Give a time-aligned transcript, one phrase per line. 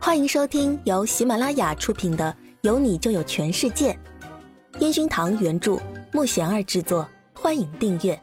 [0.00, 3.92] 欢迎收听由喜马拉雅出品的《有你就有全世界》，
[4.80, 5.76] 烟熏堂原著，
[6.12, 7.06] 木贤儿制作。
[7.34, 8.20] 欢迎订阅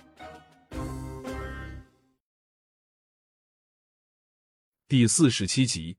[4.87, 5.97] 第四十七集，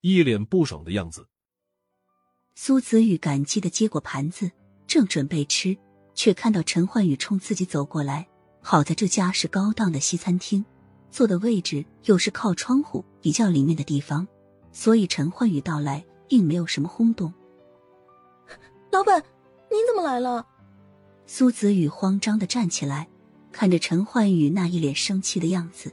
[0.00, 1.28] 一脸不爽的样子。
[2.56, 4.50] 苏子宇感激的接过盘子，
[4.86, 5.78] 正准备吃，
[6.14, 8.28] 却看到陈焕宇冲自己走过来。
[8.60, 10.64] 好在这家是高档的西餐厅，
[11.10, 14.26] 坐的位置又是靠窗户比较里面的地方。
[14.72, 17.32] 所以陈焕宇到来并没有什么轰动。
[18.90, 19.22] 老板，
[19.70, 20.46] 您怎么来了？
[21.26, 23.08] 苏子宇慌张的站起来，
[23.52, 25.92] 看着陈焕宇那一脸生气的样子。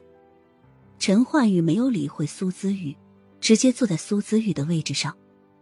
[0.98, 2.96] 陈焕宇没有理会苏子宇，
[3.40, 5.16] 直接坐在苏子宇的位置上，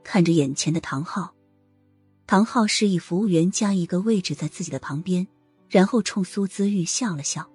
[0.03, 1.33] 看着眼前的唐昊。
[2.25, 5.27] 唐昊示意服务员加一个位置在自己的旁边，
[5.69, 7.47] 然后冲苏子玉笑了笑：“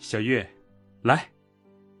[0.00, 0.44] 小玉，
[1.02, 1.30] 来。”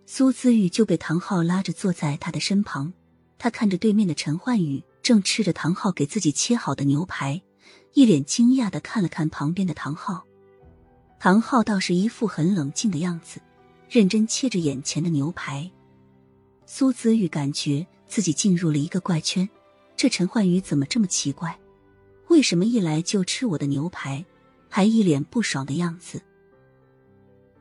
[0.08, 2.92] 苏姿玉就被唐昊拉着坐在他的身旁，
[3.38, 7.42] 他看着对面的陈焕宇正吃着唐昊给自己切好的牛排，
[7.92, 10.24] 一脸惊讶的看了看旁边的唐昊。
[11.18, 13.40] 唐昊倒是一副很冷静的样子，
[13.90, 15.68] 认真切着眼前的牛排。
[16.66, 19.48] 苏姿玉感觉自己进入了一个怪圈，
[19.96, 21.58] 这陈焕宇怎么这么奇怪？
[22.28, 24.24] 为什么一来就吃我的牛排，
[24.68, 26.22] 还一脸不爽的样子？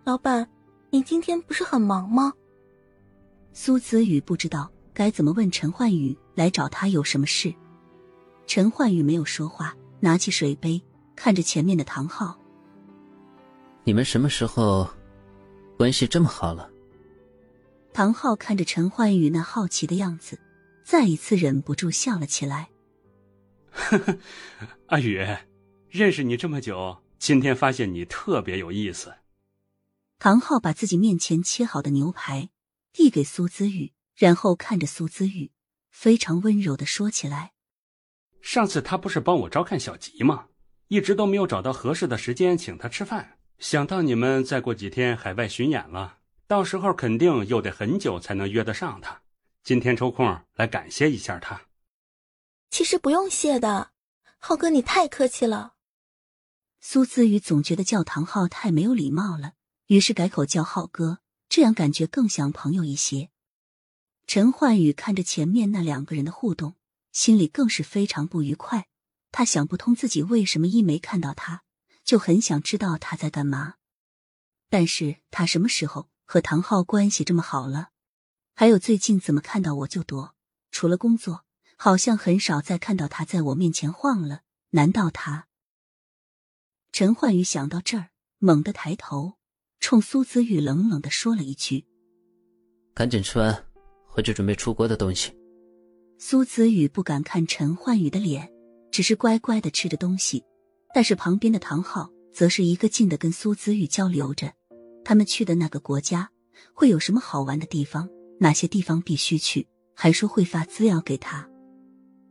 [0.03, 0.47] 老板。
[0.95, 2.31] 你今天不是很忙吗？
[3.51, 7.53] 苏子宇不知道该怎么问陈焕宇来找他有什么事。
[8.47, 10.81] 陈焕宇没有说话，拿起水杯
[11.13, 12.39] 看着前面的唐昊
[13.83, 14.89] ：“你们什么时候
[15.77, 16.71] 关系这么好了？”
[17.91, 20.39] 唐昊看着陈焕宇那好奇的样子，
[20.85, 22.69] 再一次忍不住笑了起来
[23.69, 24.17] ：“呵呵，
[24.85, 25.19] 阿宇，
[25.89, 29.13] 认识你这么久，今天发现你特别有意思。”
[30.25, 32.49] 唐昊把自己面前切好的牛排
[32.91, 35.51] 递给苏姿玉，然后看着苏姿玉，
[35.91, 37.53] 非常温柔的说起来
[38.41, 40.47] ：“上次他不是帮我照看小吉吗？
[40.87, 43.37] 一直都没有找到合适的时间请他吃饭。
[43.59, 49.21] 想到你们再过几天海外巡演了，到时候肯定又得很久才能约得上他。
[49.61, 51.67] 今天抽空来感谢一下他。
[52.71, 53.91] 其实不用谢的，
[54.39, 55.75] 浩哥你太客气了。”
[56.81, 59.51] 苏姿玉总觉得叫唐昊太没有礼貌了。
[59.87, 63.29] 于是改口叫浩哥，这样感觉更像朋友一些。
[64.27, 66.75] 陈焕宇看着前面那两个人的互动，
[67.11, 68.87] 心里更是非常不愉快。
[69.31, 71.63] 他想不通自己为什么一没看到他，
[72.03, 73.75] 就很想知道他在干嘛。
[74.69, 77.89] 但是他什么时候和唐昊关系这么好了？
[78.55, 80.35] 还有最近怎么看到我就躲？
[80.71, 81.45] 除了工作，
[81.77, 84.41] 好像很少再看到他在我面前晃了。
[84.71, 85.47] 难道他？
[86.91, 88.09] 陈焕宇想到这儿，
[88.39, 89.34] 猛地抬头。
[89.85, 91.85] 冲苏子玉冷冷的说了一句
[92.95, 93.55] ：“赶紧吃完，
[94.07, 95.31] 回去准备出国的东西。”
[96.17, 98.51] 苏子玉不敢看陈焕宇的脸，
[98.89, 100.43] 只是乖乖的吃着东西。
[100.91, 104.51] 但是旁边的唐昊则是一个劲的跟苏子玉交流着，
[105.03, 106.31] 他们去的那个国家
[106.73, 108.09] 会有什么好玩的地方，
[108.39, 111.47] 哪些地方必须去，还说会发资料给他。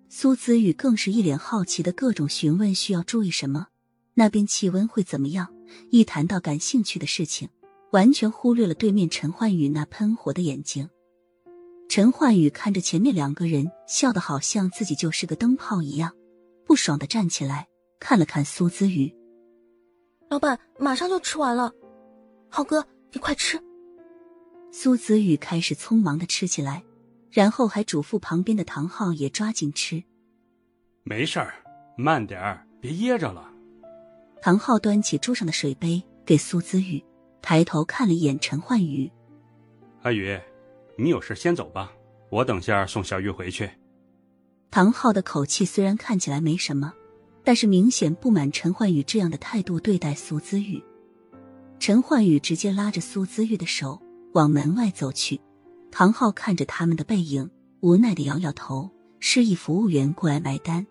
[0.08, 3.68] 苏子玉更是一脸好奇的各种询问，需要注意什么，
[4.14, 5.53] 那边气温会怎么样。
[5.90, 7.48] 一谈到感兴趣的事情，
[7.92, 10.88] 完全忽略了对面陈焕宇那喷火的眼睛。
[11.88, 16.12] 陈焕宇看着前面两个人，笑得好像自己就是个灯泡一样，
[16.64, 17.68] 不爽的站起来，
[18.00, 19.14] 看了看苏子宇
[20.28, 21.72] ：“老板，马上就吃完了，
[22.48, 23.62] 浩哥，你快吃。”
[24.72, 26.82] 苏子宇开始匆忙的吃起来，
[27.30, 30.02] 然后还嘱咐旁边的唐昊也抓紧吃。
[31.04, 31.54] 没事儿，
[31.96, 33.53] 慢点儿，别噎着了。
[34.44, 37.02] 唐昊端起桌上的水杯给苏姿玉，
[37.40, 39.10] 抬头看了一眼陈焕宇
[40.04, 40.38] ：“阿宇，
[40.98, 41.90] 你有事先走吧，
[42.28, 43.70] 我等下送小玉回去。”
[44.70, 46.92] 唐昊的口气虽然看起来没什么，
[47.42, 50.84] 但是明显不满陈焕宇这样的态度对待苏姿玉。
[51.78, 53.98] 陈焕宇直接拉着苏姿玉的手
[54.34, 55.40] 往门外走去，
[55.90, 57.50] 唐昊看着他们的背影，
[57.80, 60.86] 无奈的摇摇头，示意服务员过来买单。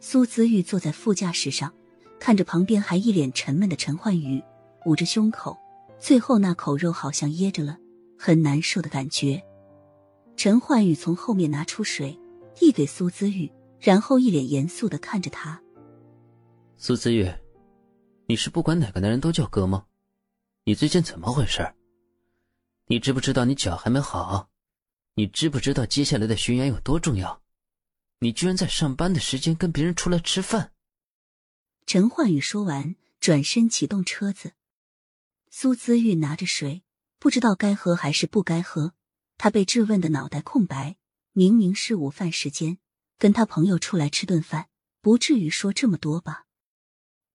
[0.00, 1.72] 苏姿玉坐在副驾驶上。
[2.18, 4.42] 看着旁边还一脸沉闷的陈焕宇，
[4.84, 5.56] 捂着胸口，
[5.98, 7.78] 最后那口肉好像噎着了，
[8.18, 9.42] 很难受的感觉。
[10.36, 12.18] 陈焕宇从后面拿出水，
[12.54, 15.60] 递给苏姿玉，然后一脸严肃的看着他
[16.76, 17.32] ：“苏姿玉，
[18.26, 19.84] 你是不管哪个男人都叫哥吗？
[20.64, 21.66] 你最近怎么回事？
[22.86, 24.48] 你知不知道你脚还没好？
[25.14, 27.40] 你知不知道接下来的巡演有多重要？
[28.18, 30.72] 你居然在上班的时间跟别人出来吃饭！”
[31.86, 34.54] 陈焕宇说完，转身启动车子。
[35.50, 36.82] 苏姿玉拿着水，
[37.20, 38.94] 不知道该喝还是不该喝。
[39.38, 40.96] 他被质问的脑袋空白，
[41.32, 42.78] 明明是午饭时间，
[43.18, 44.68] 跟他朋友出来吃顿饭，
[45.00, 46.46] 不至于说这么多吧？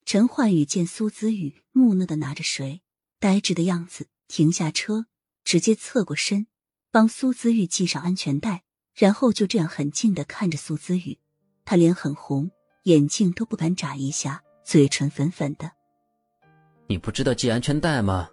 [0.03, 2.81] 陈焕宇见苏子宇木讷的拿着水，
[3.19, 5.05] 呆滞的样子，停下车，
[5.45, 6.47] 直接侧过身，
[6.91, 11.19] 帮苏子玉系上安全带，然后就这样很近的看着苏子宇，
[11.63, 12.51] 他脸很红，
[12.83, 15.71] 眼睛都不敢眨一下，嘴唇粉粉的。
[16.87, 18.29] 你不知道系安全带吗？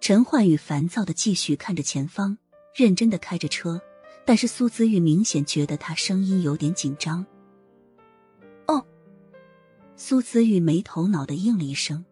[0.00, 2.38] 陈焕宇烦躁的继续看着前方，
[2.74, 3.80] 认真的开着车，
[4.24, 7.24] 但是苏子玉明显觉得他声音有点紧张。
[8.66, 8.84] 哦，
[9.96, 12.04] 苏子玉没头脑的应了一声，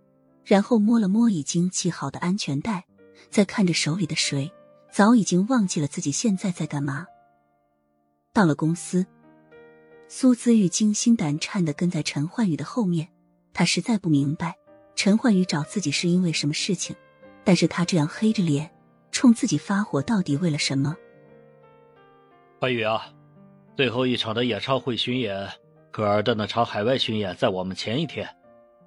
[0.45, 2.87] 然后摸了摸已经系好的安全带，
[3.31, 4.53] 再看着手里的水，
[4.91, 7.07] 早已经忘记了自己现在在干嘛。
[8.33, 9.07] 到了公司，
[10.09, 13.09] 苏子玉惊心胆颤的跟在陈焕宇的后面，
[13.55, 14.57] 他实在不明白
[14.95, 16.95] 陈焕宇找自己是因为什么事情。
[17.45, 18.71] 但是他这样黑着脸
[19.11, 20.95] 冲自己发火，到底为了什么？
[22.61, 23.13] 焕宇啊，
[23.77, 25.49] 最后一场的演唱会巡演，
[25.91, 28.29] 可儿的那场海外巡演在我们前一天，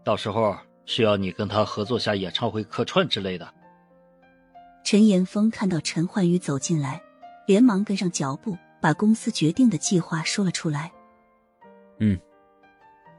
[0.06, 3.53] 到时候需要你跟他合作下演唱会客串之类的。
[4.85, 7.01] 陈岩峰看到陈焕宇走进来，
[7.45, 10.94] 连忙跟上脚步，把公司决定的计划说了出来。
[12.00, 12.19] 嗯，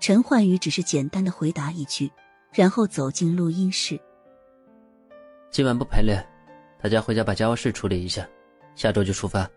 [0.01, 2.11] 陈焕宇只是简单的回答一句，
[2.53, 3.99] 然后走进录音室。
[5.51, 6.23] 今晚不排练，
[6.83, 8.29] 大家回家把家务事处理一下，
[8.75, 9.51] 下周就出发。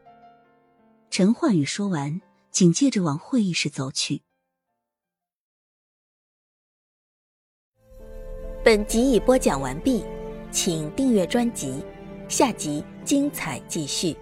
[1.10, 2.22] 陈焕宇说完，
[2.52, 4.22] 紧接着往会议室走去。
[8.64, 10.06] 本集已播讲完毕，
[10.52, 11.84] 请订阅专辑，
[12.28, 14.16] 下集精彩继续。